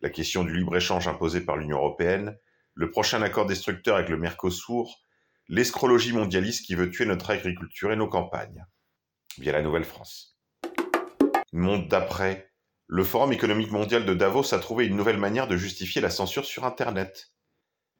La 0.00 0.10
question 0.10 0.44
du 0.44 0.56
libre-échange 0.56 1.08
imposé 1.08 1.40
par 1.40 1.56
l'Union 1.56 1.78
européenne, 1.78 2.38
le 2.74 2.90
prochain 2.90 3.22
accord 3.22 3.46
destructeur 3.46 3.96
avec 3.96 4.08
le 4.08 4.16
Mercosur, 4.16 5.00
l'escrologie 5.48 6.12
mondialiste 6.12 6.64
qui 6.64 6.74
veut 6.74 6.90
tuer 6.90 7.04
notre 7.04 7.30
agriculture 7.30 7.92
et 7.92 7.96
nos 7.96 8.08
campagnes. 8.08 8.64
Via 9.38 9.52
la 9.52 9.62
Nouvelle-France. 9.62 10.38
Monde 11.52 11.88
d'après. 11.88 12.50
Le 12.86 13.04
Forum 13.04 13.32
économique 13.32 13.70
mondial 13.70 14.04
de 14.04 14.14
Davos 14.14 14.54
a 14.54 14.58
trouvé 14.58 14.86
une 14.86 14.96
nouvelle 14.96 15.18
manière 15.18 15.48
de 15.48 15.56
justifier 15.56 16.00
la 16.00 16.10
censure 16.10 16.44
sur 16.44 16.64
Internet. 16.64 17.32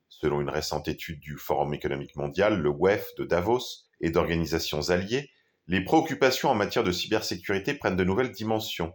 Selon 0.08 0.40
une 0.40 0.50
récente 0.50 0.88
étude 0.88 1.20
du 1.20 1.36
Forum 1.36 1.74
économique 1.74 2.16
mondial, 2.16 2.60
le 2.60 2.70
WEF 2.70 3.14
de 3.16 3.24
Davos 3.24 3.86
et 4.00 4.10
d'organisations 4.10 4.90
alliées, 4.90 5.30
les 5.70 5.84
préoccupations 5.84 6.50
en 6.50 6.56
matière 6.56 6.82
de 6.82 6.90
cybersécurité 6.90 7.74
prennent 7.74 7.94
de 7.94 8.02
nouvelles 8.02 8.32
dimensions. 8.32 8.92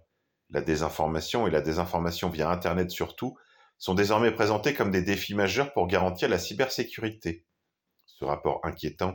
La 0.50 0.60
désinformation 0.60 1.48
et 1.48 1.52
la 1.52 1.62
désinformation 1.62 2.30
via 2.30 2.52
Internet 2.52 2.92
surtout 2.92 3.38
sont 3.78 3.96
désormais 3.96 4.32
présentées 4.32 4.74
comme 4.74 4.92
des 4.92 5.02
défis 5.02 5.36
majeurs 5.36 5.72
pour 5.72 5.88
garantir 5.88 6.28
la 6.28 6.38
cybersécurité. 6.38 7.46
Ce 8.06 8.26
rapport 8.26 8.60
inquiétant 8.64 9.14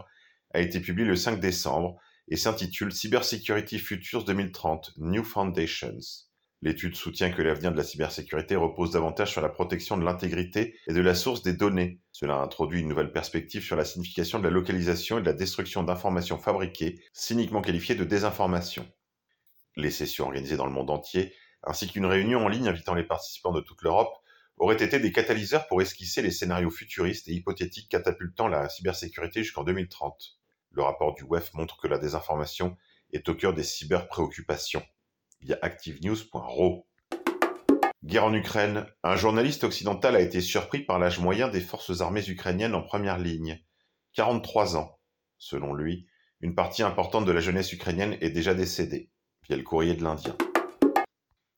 a 0.55 0.61
été 0.61 0.81
publié 0.81 1.07
le 1.07 1.17
5 1.17 1.39
décembre 1.39 2.01
et 2.29 2.37
s'intitule 2.37 2.93
Cybersecurity 2.93 3.79
Futures 3.79 4.25
2030 4.25 4.93
New 4.97 5.23
Foundations. 5.23 5.99
L'étude 6.63 6.97
soutient 6.97 7.31
que 7.31 7.43
l'avenir 7.43 7.73
de 7.73 7.77
la 7.77 7.85
cybersécurité 7.85 8.57
repose 8.57 8.93
davantage 8.93 9.33
sur 9.33 9.43
la 9.43 9.51
protection 9.51 9.99
de 9.99 10.05
l'intégrité 10.05 10.77
et 10.87 10.95
de 10.95 11.01
la 11.03 11.15
source 11.15 11.43
des 11.43 11.53
données. 11.53 12.01
Cela 12.21 12.37
introduit 12.37 12.83
une 12.83 12.89
nouvelle 12.89 13.13
perspective 13.13 13.63
sur 13.63 13.77
la 13.77 13.85
signification 13.87 14.39
de 14.39 14.45
la 14.45 14.51
localisation 14.51 15.17
et 15.17 15.21
de 15.23 15.27
la 15.27 15.33
destruction 15.33 15.83
d'informations 15.83 16.37
fabriquées, 16.37 17.03
cyniquement 17.15 17.63
qualifiées 17.63 17.95
de 17.95 18.05
désinformation. 18.05 18.87
Les 19.75 19.91
sessions 19.91 20.27
organisées 20.27 20.59
dans 20.59 20.67
le 20.67 20.73
monde 20.73 20.91
entier, 20.91 21.35
ainsi 21.63 21.89
qu'une 21.89 22.05
réunion 22.05 22.45
en 22.45 22.49
ligne 22.49 22.69
invitant 22.69 22.93
les 22.93 23.05
participants 23.05 23.53
de 23.53 23.63
toute 23.63 23.81
l'Europe 23.81 24.15
auraient 24.59 24.85
été 24.85 24.99
des 24.99 25.13
catalyseurs 25.13 25.67
pour 25.67 25.81
esquisser 25.81 26.21
les 26.21 26.31
scénarios 26.31 26.69
futuristes 26.69 27.27
et 27.29 27.33
hypothétiques 27.33 27.89
catapultant 27.89 28.49
la 28.49 28.69
cybersécurité 28.69 29.43
jusqu'en 29.43 29.65
2030. 29.65 30.39
Le 30.73 30.83
rapport 30.83 31.15
du 31.15 31.25
WEF 31.25 31.55
montre 31.55 31.79
que 31.79 31.89
la 31.89 31.97
désinformation 31.97 32.77
est 33.15 33.31
au 33.31 33.35
cœur 33.35 33.55
des 33.55 33.65
cyberpréoccupations, 33.65 34.85
via 35.41 35.59
activenews.ro. 35.63 36.87
Guerre 38.03 38.25
en 38.25 38.33
Ukraine. 38.33 38.87
Un 39.03 39.17
journaliste 39.17 39.63
occidental 39.63 40.17
a 40.17 40.21
été 40.21 40.41
surpris 40.41 40.81
par 40.81 40.99
l'âge 40.99 41.19
moyen 41.19 41.49
des 41.49 41.61
forces 41.61 42.01
armées 42.01 42.27
ukrainiennes 42.27 42.75
en 42.75 42.83
première 42.83 43.19
ligne. 43.19 43.63
43 44.15 44.79
ans. 44.79 44.99
Selon 45.37 45.75
lui, 45.75 46.07
une 46.41 46.55
partie 46.55 46.83
importante 46.83 47.27
de 47.27 47.33
la 47.33 47.41
jeunesse 47.41 47.75
ukrainienne 47.75 48.17
est 48.23 48.31
déjà 48.31 48.55
décédée, 48.55 49.11
via 49.47 49.59
le 49.59 49.63
courrier 49.63 49.95
de 49.95 50.03
l'Indien. 50.03 50.35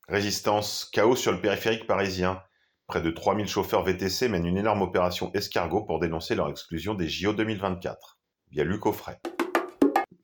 Résistance, 0.09 0.91
chaos 0.93 1.15
sur 1.15 1.31
le 1.31 1.41
périphérique 1.41 1.87
parisien. 1.87 2.43
Près 2.89 3.01
de 3.01 3.11
3000 3.13 3.47
chauffeurs 3.47 3.85
VTC 3.85 4.29
mènent 4.29 4.45
une 4.45 4.59
énorme 4.59 4.83
opération 4.83 5.33
escargot 5.35 5.85
pour 5.85 6.01
dénoncer 6.01 6.35
leur 6.35 6.51
exclusion 6.51 6.95
des 6.95 7.09
JO 7.09 7.33
2024, 7.35 8.19
via 8.51 8.65
Luc 8.65 8.85
Offray. 8.85 9.17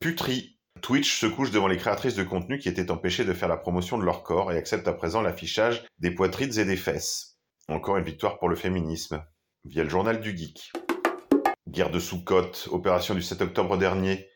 Putri, 0.01 0.58
Twitch 0.81 1.21
se 1.21 1.27
couche 1.27 1.51
devant 1.51 1.67
les 1.67 1.77
créatrices 1.77 2.15
de 2.15 2.23
contenu 2.23 2.59
qui 2.59 2.69
étaient 2.69 2.91
empêchées 2.91 3.25
de 3.25 3.33
faire 3.33 3.49
la 3.49 3.57
promotion 3.57 3.99
de 3.99 4.05
leur 4.05 4.23
corps 4.23 4.53
et 4.53 4.57
accepte 4.57 4.87
à 4.87 4.93
présent 4.93 5.23
l'affichage 5.23 5.85
des 5.99 6.11
poitrines 6.11 6.59
et 6.59 6.65
des 6.65 6.77
fesses. 6.77 7.39
Encore 7.69 7.97
une 7.97 8.05
victoire 8.05 8.39
pour 8.39 8.49
le 8.49 8.57
féminisme, 8.57 9.23
via 9.65 9.83
le 9.83 9.89
journal 9.89 10.21
du 10.21 10.37
geek. 10.37 10.73
Guerre 11.69 11.91
de 11.91 11.99
Soukot, 11.99 12.53
opération 12.71 13.15
du 13.15 13.23
7 13.23 13.43
octobre 13.43 13.77
dernier. 13.77 14.29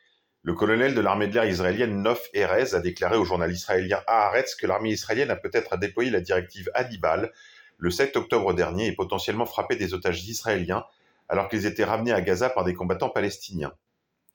Le 0.43 0.55
colonel 0.55 0.95
de 0.95 1.01
l'armée 1.01 1.29
de 1.29 1.35
l'air 1.35 1.45
israélienne 1.45 2.03
Nof 2.03 2.29
Erez 2.35 2.75
a 2.75 2.81
déclaré 2.81 3.17
au 3.17 3.25
journal 3.25 3.51
israélien 3.51 4.01
Haaretz 4.07 4.55
que 4.55 4.67
l'armée 4.67 4.91
israélienne 4.91 5.31
a 5.31 5.37
peut-être 5.37 5.77
déployé 5.77 6.11
la 6.11 6.21
directive 6.21 6.71
Hannibal 6.75 7.33
le 7.79 7.91
7 7.91 8.17
octobre 8.17 8.53
dernier 8.53 8.89
et 8.89 8.93
potentiellement 8.95 9.47
frappé 9.47 9.77
des 9.77 9.95
otages 9.95 10.25
israéliens 10.29 10.85
alors 11.29 11.49
qu'ils 11.49 11.67
étaient 11.67 11.85
ramenés 11.85 12.13
à 12.13 12.21
Gaza 12.21 12.51
par 12.51 12.65
des 12.65 12.75
combattants 12.75 13.09
palestiniens. 13.09 13.73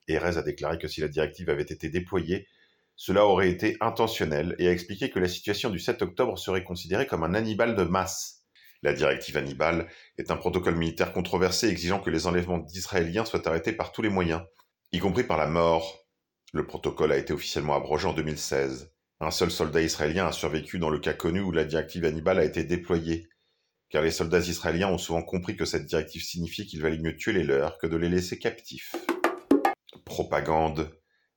Erez 0.08 0.38
a 0.38 0.42
déclaré 0.42 0.78
que 0.78 0.88
si 0.88 1.00
la 1.00 1.08
directive 1.08 1.50
avait 1.50 1.62
été 1.62 1.88
déployée, 1.88 2.46
cela 2.96 3.24
aurait 3.24 3.50
été 3.50 3.76
intentionnel 3.80 4.56
et 4.58 4.68
a 4.68 4.72
expliqué 4.72 5.10
que 5.10 5.20
la 5.20 5.28
situation 5.28 5.70
du 5.70 5.78
7 5.78 6.02
octobre 6.02 6.36
serait 6.36 6.64
considérée 6.64 7.06
comme 7.06 7.22
un 7.22 7.34
Hannibal 7.34 7.76
de 7.76 7.84
masse. 7.84 8.42
La 8.82 8.92
directive 8.92 9.36
Hannibal 9.36 9.88
est 10.18 10.30
un 10.30 10.36
protocole 10.36 10.76
militaire 10.76 11.12
controversé 11.12 11.68
exigeant 11.68 12.00
que 12.00 12.10
les 12.10 12.26
enlèvements 12.26 12.58
d'Israéliens 12.58 13.24
soient 13.24 13.46
arrêtés 13.46 13.72
par 13.72 13.92
tous 13.92 14.02
les 14.02 14.08
moyens 14.08 14.42
y 14.92 14.98
compris 14.98 15.24
par 15.24 15.36
la 15.36 15.46
mort. 15.46 16.06
Le 16.52 16.66
protocole 16.66 17.12
a 17.12 17.18
été 17.18 17.32
officiellement 17.32 17.74
abrogé 17.74 18.06
en 18.06 18.14
2016. 18.14 18.92
Un 19.20 19.30
seul 19.30 19.50
soldat 19.50 19.82
israélien 19.82 20.26
a 20.26 20.32
survécu 20.32 20.78
dans 20.78 20.90
le 20.90 20.98
cas 20.98 21.12
connu 21.12 21.40
où 21.40 21.52
la 21.52 21.64
directive 21.64 22.04
Hannibal 22.04 22.38
a 22.38 22.44
été 22.44 22.64
déployée, 22.64 23.28
car 23.90 24.02
les 24.02 24.10
soldats 24.10 24.38
israéliens 24.38 24.88
ont 24.88 24.98
souvent 24.98 25.22
compris 25.22 25.56
que 25.56 25.64
cette 25.64 25.86
directive 25.86 26.22
signifiait 26.22 26.66
qu'il 26.66 26.80
valait 26.80 26.98
mieux 26.98 27.16
tuer 27.16 27.32
les 27.32 27.44
leurs 27.44 27.78
que 27.78 27.86
de 27.86 27.96
les 27.96 28.08
laisser 28.08 28.38
captifs. 28.38 28.94
Propagande. 30.04 30.90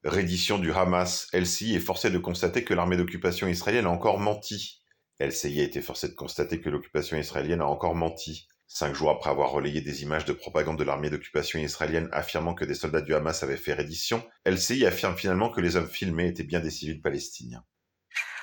Reddition 0.04 0.58
du 0.58 0.72
Hamas. 0.72 1.28
LCI 1.34 1.76
est 1.76 1.80
forcé 1.80 2.10
de 2.10 2.18
constater 2.18 2.64
que 2.64 2.74
l'armée 2.74 2.98
d'occupation 2.98 3.48
israélienne 3.48 3.86
a 3.86 3.92
encore 3.92 4.20
menti. 4.20 4.82
LCI 5.20 5.62
a 5.62 5.64
été 5.64 5.82
forcé 5.82 6.08
de 6.08 6.16
constater 6.16 6.60
que 6.60 6.70
l'occupation 6.70 7.18
israélienne 7.18 7.62
a 7.62 7.68
encore 7.68 7.96
menti. 7.96 8.48
Cinq 8.68 8.96
jours 8.96 9.10
après 9.10 9.30
avoir 9.30 9.52
relayé 9.52 9.82
des 9.82 10.02
images 10.02 10.26
de 10.26 10.34
propagande 10.34 10.80
de 10.80 10.84
l'armée 10.84 11.10
d'occupation 11.10 11.60
israélienne 11.60 12.10
affirmant 12.14 12.54
que 12.54 12.66
des 12.66 12.74
soldats 12.74 13.02
du 13.02 13.14
Hamas 13.14 13.44
avaient 13.44 13.58
fait 13.58 13.74
reddition, 13.74 14.24
LCI 14.46 14.86
affirme 14.86 15.18
finalement 15.18 15.50
que 15.50 15.62
les 15.62 15.76
hommes 15.76 15.90
filmés 15.90 16.30
étaient 16.30 16.44
bien 16.44 16.62
des 16.62 16.72
civils 16.72 17.02
palestiniens. 17.02 17.66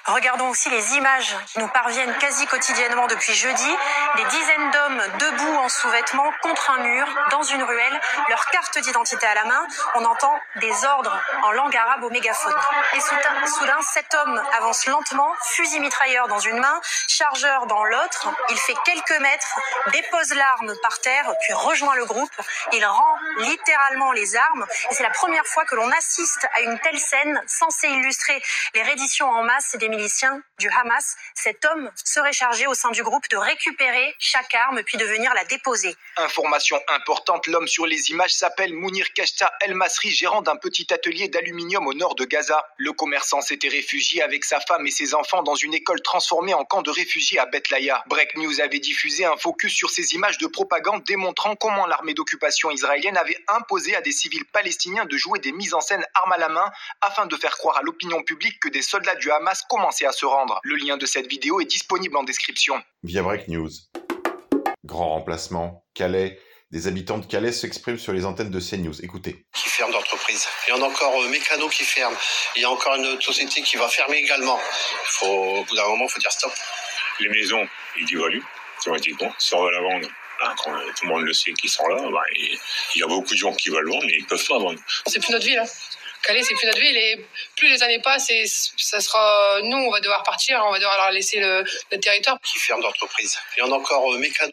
Regardons 0.08 0.48
aussi 0.48 0.70
les 0.70 0.94
images 0.94 1.36
qui 1.52 1.58
nous 1.58 1.68
parviennent 1.68 2.14
quasi 2.18 2.46
quotidiennement 2.46 3.06
depuis 3.08 3.34
jeudi. 3.34 3.76
Des 4.16 4.24
dizaines 4.24 4.70
d'hommes 4.70 5.02
debout 5.18 5.56
en 5.56 5.68
sous-vêtements 5.68 6.32
contre 6.40 6.70
un 6.70 6.78
mur, 6.78 7.06
dans 7.30 7.42
une 7.42 7.62
ruelle, 7.62 8.00
leur 8.30 8.46
carte 8.46 8.78
d'identité 8.78 9.26
à 9.26 9.34
la 9.34 9.44
main. 9.44 9.66
On 9.96 10.04
entend 10.06 10.34
des 10.56 10.72
ordres 10.86 11.14
en 11.42 11.52
langue 11.52 11.76
arabe 11.76 12.04
au 12.04 12.10
mégaphone. 12.10 12.54
Et 12.94 13.00
soudain, 13.48 13.80
cet 13.82 14.14
homme 14.14 14.42
avance 14.56 14.86
lentement, 14.86 15.30
fusil 15.42 15.80
mitrailleur 15.80 16.26
dans 16.28 16.40
une 16.40 16.58
main, 16.58 16.80
chargeur 17.06 17.66
dans 17.66 17.84
l'autre. 17.84 18.28
Il 18.48 18.58
fait 18.58 18.76
quelques 18.86 19.20
mètres, 19.20 19.60
dépose 19.92 20.32
l'arme 20.34 20.74
par 20.82 20.98
terre, 21.00 21.30
puis 21.42 21.52
rejoint 21.52 21.96
le 21.96 22.06
groupe. 22.06 22.32
Il 22.72 22.84
rend 22.86 23.18
littéralement 23.40 24.12
les 24.12 24.36
armes. 24.36 24.66
Et 24.90 24.94
c'est 24.94 25.02
la 25.02 25.10
première 25.10 25.44
fois 25.46 25.66
que 25.66 25.74
l'on 25.74 25.90
assiste 25.92 26.48
à 26.54 26.60
une 26.62 26.78
telle 26.80 26.98
scène 26.98 27.42
censée 27.46 27.88
illustrer 27.88 28.42
les 28.74 28.82
redditions 28.82 29.28
en 29.30 29.42
masse 29.42 29.76
des 29.76 29.88
du 30.58 30.68
Hamas, 30.68 31.16
cet 31.34 31.64
homme 31.64 31.90
serait 32.04 32.32
chargé 32.32 32.66
au 32.66 32.74
sein 32.74 32.90
du 32.90 33.02
groupe 33.02 33.28
de 33.30 33.36
récupérer 33.36 34.14
chaque 34.18 34.54
arme 34.54 34.82
puis 34.84 34.96
de 34.96 35.04
venir 35.04 35.32
la 35.34 35.44
déposer. 35.44 35.96
Information 36.16 36.80
importante, 36.88 37.46
l'homme 37.46 37.66
sur 37.66 37.86
les 37.86 38.10
images 38.10 38.32
s'appelle 38.32 38.72
Mounir 38.74 39.12
Kashta 39.12 39.52
El 39.60 39.74
Masri, 39.74 40.10
gérant 40.10 40.42
d'un 40.42 40.56
petit 40.56 40.92
atelier 40.92 41.28
d'aluminium 41.28 41.86
au 41.86 41.94
nord 41.94 42.14
de 42.14 42.24
Gaza. 42.24 42.64
Le 42.76 42.92
commerçant 42.92 43.40
s'était 43.40 43.68
réfugié 43.68 44.22
avec 44.22 44.44
sa 44.44 44.60
femme 44.60 44.86
et 44.86 44.90
ses 44.90 45.14
enfants 45.14 45.42
dans 45.42 45.54
une 45.54 45.74
école 45.74 46.00
transformée 46.02 46.54
en 46.54 46.64
camp 46.64 46.82
de 46.82 46.90
réfugiés 46.90 47.38
à 47.38 47.46
Bethlaya. 47.46 48.04
Break 48.06 48.36
News 48.36 48.60
avait 48.60 48.78
diffusé 48.78 49.24
un 49.24 49.36
focus 49.36 49.72
sur 49.72 49.90
ces 49.90 50.14
images 50.14 50.38
de 50.38 50.46
propagande 50.46 51.02
démontrant 51.04 51.56
comment 51.56 51.86
l'armée 51.86 52.14
d'occupation 52.14 52.70
israélienne 52.70 53.16
avait 53.16 53.38
imposé 53.48 53.96
à 53.96 54.00
des 54.00 54.12
civils 54.12 54.44
palestiniens 54.46 55.06
de 55.06 55.16
jouer 55.16 55.38
des 55.40 55.52
mises 55.52 55.74
en 55.74 55.80
scène 55.80 56.04
armes 56.14 56.32
à 56.32 56.38
la 56.38 56.48
main 56.48 56.70
afin 57.00 57.26
de 57.26 57.36
faire 57.36 57.56
croire 57.56 57.78
à 57.78 57.82
l'opinion 57.82 58.22
publique 58.22 58.60
que 58.60 58.68
des 58.68 58.82
soldats 58.82 59.16
du 59.16 59.30
Hamas 59.30 59.62
commençaient 59.78 60.06
à 60.06 60.12
se 60.12 60.26
rendre. 60.26 60.60
Le 60.64 60.76
lien 60.76 60.96
de 60.96 61.06
cette 61.06 61.28
vidéo 61.28 61.60
est 61.60 61.64
disponible 61.64 62.16
en 62.16 62.24
description. 62.24 62.82
Via 63.04 63.22
Break 63.22 63.48
News. 63.48 63.70
Grand 64.84 65.10
remplacement. 65.10 65.84
Calais. 65.94 66.40
Des 66.70 66.86
habitants 66.86 67.16
de 67.18 67.24
Calais 67.24 67.52
s'expriment 67.52 67.98
sur 67.98 68.12
les 68.12 68.26
antennes 68.26 68.50
de 68.50 68.60
CNews. 68.60 69.02
Écoutez. 69.02 69.46
Qui 69.54 69.68
ferme 69.68 69.92
d'entreprise. 69.92 70.46
Il 70.66 70.70
y 70.70 70.72
en 70.74 70.82
a 70.82 70.86
encore 70.86 71.14
euh, 71.22 71.28
Mécano 71.28 71.68
qui 71.68 71.84
ferme. 71.84 72.14
Il 72.56 72.62
y 72.62 72.64
a 72.64 72.70
encore 72.70 72.96
une 72.96 73.20
société 73.22 73.62
qui 73.62 73.76
va 73.76 73.88
fermer 73.88 74.18
également. 74.18 74.58
Il 74.60 75.12
faut, 75.12 75.26
au 75.26 75.64
bout 75.64 75.76
d'un 75.76 75.86
moment, 75.86 76.04
il 76.04 76.10
faut 76.10 76.20
dire 76.20 76.32
stop. 76.32 76.52
Les 77.20 77.28
maisons, 77.30 77.66
ils 77.98 78.04
dévaluent, 78.04 78.44
théoriquement. 78.82 79.32
Si 79.38 79.54
on 79.54 79.64
veut 79.64 79.70
la 79.70 79.80
vendre, 79.80 80.08
hein, 80.42 80.54
quand 80.62 80.72
tout 80.72 81.06
le 81.06 81.08
monde 81.08 81.22
le 81.22 81.32
sait 81.32 81.52
qu'ils 81.54 81.70
sont 81.70 81.86
là, 81.86 82.02
bah, 82.12 82.22
il 82.34 83.00
y 83.00 83.02
a 83.02 83.06
beaucoup 83.06 83.32
de 83.32 83.38
gens 83.38 83.54
qui 83.54 83.70
veulent 83.70 83.88
vendre, 83.88 84.04
mais 84.04 84.16
ils 84.18 84.26
peuvent 84.26 84.46
pas 84.46 84.58
vendre. 84.58 84.78
C'est 85.06 85.20
plus 85.20 85.32
notre 85.32 85.46
ville. 85.46 85.58
Hein. 85.58 85.66
Calais, 86.22 86.42
c'est 86.42 86.54
plus 86.54 86.66
notre 86.66 86.80
ville 86.80 86.96
et 86.96 87.26
plus 87.56 87.68
les 87.68 87.82
années 87.82 88.00
passent, 88.00 88.30
et 88.30 88.44
ça 88.46 89.00
sera 89.00 89.60
nous, 89.62 89.76
on 89.76 89.90
va 89.90 90.00
devoir 90.00 90.22
partir, 90.22 90.62
on 90.66 90.72
va 90.72 90.78
devoir 90.78 90.96
leur 90.96 91.10
laisser 91.10 91.40
le, 91.40 91.64
le 91.92 92.00
territoire. 92.00 92.38
Qui 92.42 92.58
ferme 92.58 92.82
d'entreprise. 92.82 93.38
Il 93.56 93.60
y 93.60 93.62
en 93.62 93.72
a 93.72 93.76
encore 93.76 94.12
euh, 94.12 94.18
Mécano. 94.18 94.52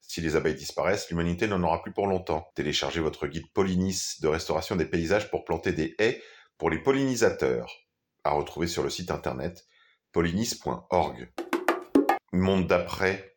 Si 0.00 0.20
les 0.20 0.36
abeilles 0.36 0.54
disparaissent, 0.54 1.10
l'humanité 1.10 1.48
n'en 1.48 1.62
aura 1.62 1.82
plus 1.82 1.92
pour 1.92 2.06
longtemps. 2.06 2.48
Téléchargez 2.54 3.00
votre 3.00 3.26
guide 3.26 3.50
Pollinis 3.52 4.16
de 4.20 4.28
restauration 4.28 4.76
des 4.76 4.84
paysages 4.84 5.28
pour 5.28 5.44
planter 5.44 5.72
des 5.72 5.96
haies 5.98 6.22
pour 6.56 6.70
les 6.70 6.78
pollinisateurs. 6.78 7.80
À 8.22 8.30
retrouver 8.30 8.68
sur 8.68 8.82
le 8.82 8.90
site 8.90 9.10
internet 9.10 9.64
pollinis.org. 10.12 11.32
Monde 12.32 12.66
d'après. 12.68 13.33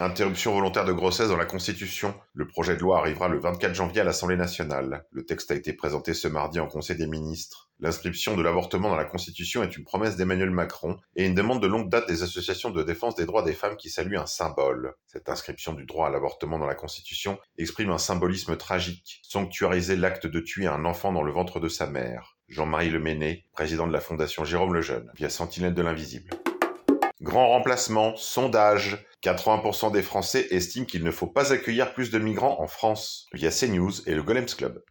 Interruption 0.00 0.52
volontaire 0.52 0.84
de 0.84 0.92
grossesse 0.92 1.26
dans 1.28 1.36
la 1.36 1.44
Constitution. 1.44 2.14
Le 2.32 2.46
projet 2.46 2.76
de 2.76 2.80
loi 2.80 3.00
arrivera 3.00 3.26
le 3.26 3.40
24 3.40 3.74
janvier 3.74 4.02
à 4.02 4.04
l'Assemblée 4.04 4.36
nationale. 4.36 5.04
Le 5.10 5.26
texte 5.26 5.50
a 5.50 5.56
été 5.56 5.72
présenté 5.72 6.14
ce 6.14 6.28
mardi 6.28 6.60
en 6.60 6.68
Conseil 6.68 6.96
des 6.96 7.08
ministres. 7.08 7.68
L'inscription 7.80 8.36
de 8.36 8.42
l'avortement 8.42 8.90
dans 8.90 8.96
la 8.96 9.04
Constitution 9.04 9.64
est 9.64 9.76
une 9.76 9.82
promesse 9.82 10.14
d'Emmanuel 10.14 10.52
Macron 10.52 10.98
et 11.16 11.26
une 11.26 11.34
demande 11.34 11.60
de 11.60 11.66
longue 11.66 11.90
date 11.90 12.06
des 12.06 12.22
associations 12.22 12.70
de 12.70 12.84
défense 12.84 13.16
des 13.16 13.26
droits 13.26 13.42
des 13.42 13.54
femmes 13.54 13.76
qui 13.76 13.90
saluent 13.90 14.18
un 14.18 14.26
symbole. 14.26 14.94
Cette 15.06 15.28
inscription 15.28 15.72
du 15.72 15.84
droit 15.84 16.06
à 16.06 16.10
l'avortement 16.10 16.60
dans 16.60 16.66
la 16.66 16.76
Constitution 16.76 17.36
exprime 17.56 17.90
un 17.90 17.98
symbolisme 17.98 18.56
tragique, 18.56 19.20
sanctuariser 19.24 19.96
l'acte 19.96 20.28
de 20.28 20.38
tuer 20.38 20.68
un 20.68 20.84
enfant 20.84 21.12
dans 21.12 21.24
le 21.24 21.32
ventre 21.32 21.58
de 21.58 21.68
sa 21.68 21.88
mère. 21.88 22.36
Jean-Marie 22.46 22.90
Leméné, 22.90 23.46
président 23.52 23.88
de 23.88 23.92
la 23.92 24.00
Fondation 24.00 24.44
Jérôme 24.44 24.74
Lejeune, 24.74 25.10
via 25.16 25.28
Sentinelle 25.28 25.74
de 25.74 25.82
l'Invisible. 25.82 26.30
Grand 27.20 27.48
remplacement, 27.48 28.14
sondage. 28.14 29.04
80% 29.24 29.90
des 29.90 30.02
Français 30.02 30.46
estiment 30.50 30.86
qu'il 30.86 31.02
ne 31.02 31.10
faut 31.10 31.26
pas 31.26 31.52
accueillir 31.52 31.92
plus 31.92 32.12
de 32.12 32.18
migrants 32.20 32.60
en 32.60 32.68
France, 32.68 33.26
via 33.32 33.50
CNews 33.50 33.90
et 34.06 34.14
le 34.14 34.22
Golems 34.22 34.46
Club. 34.46 34.84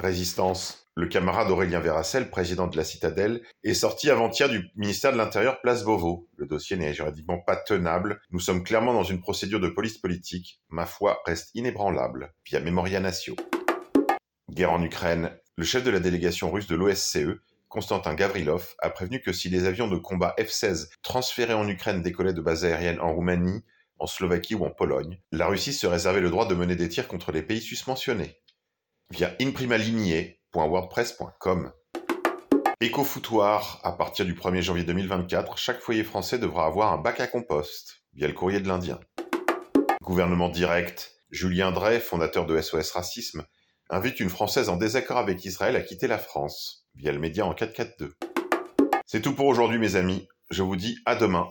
Résistance. 0.00 0.88
Le 0.96 1.06
camarade 1.06 1.48
Aurélien 1.48 1.78
Verracel, 1.78 2.28
président 2.28 2.66
de 2.66 2.76
la 2.76 2.82
Citadelle, 2.82 3.42
est 3.62 3.74
sorti 3.74 4.10
avant-hier 4.10 4.48
du 4.48 4.68
ministère 4.74 5.12
de 5.12 5.16
l'Intérieur 5.16 5.60
Place 5.60 5.84
Beauvau. 5.84 6.28
Le 6.36 6.46
dossier 6.46 6.76
n'est 6.76 6.92
juridiquement 6.92 7.38
pas 7.38 7.54
tenable. 7.54 8.20
Nous 8.32 8.40
sommes 8.40 8.64
clairement 8.64 8.92
dans 8.92 9.04
une 9.04 9.20
procédure 9.20 9.60
de 9.60 9.68
police 9.68 9.98
politique. 9.98 10.60
Ma 10.70 10.86
foi 10.86 11.20
reste 11.24 11.50
inébranlable, 11.54 12.34
via 12.46 12.58
Memoria 12.58 12.98
Natio. 12.98 13.36
Guerre 14.50 14.72
en 14.72 14.82
Ukraine. 14.82 15.30
Le 15.56 15.64
chef 15.64 15.84
de 15.84 15.90
la 15.90 16.00
délégation 16.00 16.50
russe 16.50 16.66
de 16.66 16.74
l'OSCE 16.74 17.38
Constantin 17.68 18.14
Gavrilov 18.14 18.74
a 18.78 18.90
prévenu 18.90 19.20
que 19.20 19.32
si 19.32 19.48
les 19.48 19.66
avions 19.66 19.88
de 19.88 19.96
combat 19.96 20.36
F-16 20.38 20.88
transférés 21.02 21.54
en 21.54 21.66
Ukraine 21.68 22.02
décollaient 22.02 22.32
de 22.32 22.40
bases 22.40 22.64
aériennes 22.64 23.00
en 23.00 23.12
Roumanie, 23.12 23.64
en 23.98 24.06
Slovaquie 24.06 24.54
ou 24.54 24.64
en 24.64 24.70
Pologne, 24.70 25.20
la 25.32 25.48
Russie 25.48 25.72
se 25.72 25.86
réservait 25.86 26.20
le 26.20 26.30
droit 26.30 26.46
de 26.46 26.54
mener 26.54 26.76
des 26.76 26.88
tirs 26.88 27.08
contre 27.08 27.32
les 27.32 27.42
pays 27.42 27.60
susmentionnés. 27.60 28.40
Via 29.10 29.34
imprimalignier.wordpress.com 29.40 31.72
Écofoutoir, 32.80 33.80
à 33.82 33.90
partir 33.92 34.24
du 34.24 34.34
1er 34.34 34.62
janvier 34.62 34.84
2024, 34.84 35.58
chaque 35.58 35.80
foyer 35.80 36.04
français 36.04 36.38
devra 36.38 36.64
avoir 36.64 36.92
un 36.92 36.98
bac 36.98 37.18
à 37.20 37.26
compost. 37.26 38.04
via 38.14 38.28
le 38.28 38.34
courrier 38.34 38.60
de 38.60 38.68
l'Indien. 38.68 39.00
Gouvernement 40.00 40.48
direct, 40.48 41.18
Julien 41.30 41.72
Drey, 41.72 42.00
fondateur 42.00 42.46
de 42.46 42.58
SOS 42.60 42.92
Racisme, 42.92 43.44
invite 43.90 44.20
une 44.20 44.30
Française 44.30 44.68
en 44.68 44.76
désaccord 44.76 45.18
avec 45.18 45.44
Israël 45.44 45.76
à 45.76 45.80
quitter 45.80 46.06
la 46.06 46.18
France, 46.18 46.86
via 46.94 47.12
le 47.12 47.18
média 47.18 47.46
en 47.46 47.54
442. 47.54 48.14
C'est 49.06 49.22
tout 49.22 49.34
pour 49.34 49.46
aujourd'hui 49.46 49.78
mes 49.78 49.96
amis, 49.96 50.28
je 50.50 50.62
vous 50.62 50.76
dis 50.76 50.98
à 51.06 51.16
demain. 51.16 51.48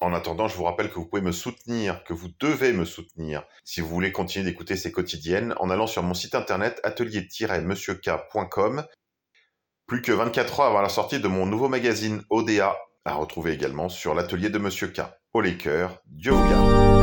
En 0.00 0.12
attendant, 0.12 0.48
je 0.48 0.56
vous 0.56 0.64
rappelle 0.64 0.90
que 0.90 0.96
vous 0.96 1.06
pouvez 1.06 1.22
me 1.22 1.32
soutenir, 1.32 2.02
que 2.04 2.12
vous 2.12 2.28
devez 2.40 2.72
me 2.72 2.84
soutenir, 2.84 3.44
si 3.64 3.80
vous 3.80 3.88
voulez 3.88 4.10
continuer 4.10 4.44
d'écouter 4.44 4.76
ces 4.76 4.90
quotidiennes, 4.90 5.54
en 5.58 5.70
allant 5.70 5.86
sur 5.86 6.02
mon 6.02 6.14
site 6.14 6.34
internet 6.34 6.80
atelier-monsieurk.com. 6.82 8.84
Plus 9.86 10.02
que 10.02 10.12
24 10.12 10.60
heures 10.60 10.66
avant 10.66 10.82
la 10.82 10.88
sortie 10.88 11.20
de 11.20 11.28
mon 11.28 11.46
nouveau 11.46 11.68
magazine 11.68 12.22
ODA, 12.30 12.76
à 13.04 13.14
retrouver 13.14 13.52
également 13.52 13.88
sur 13.88 14.14
l'atelier 14.14 14.50
de 14.50 14.58
Monsieur 14.58 14.88
K. 14.88 15.02
Au 15.32 15.40
les 15.40 15.56
cœurs, 15.56 16.02
Dieu 16.06 16.32
vous 16.32 16.50
garde. 16.50 17.01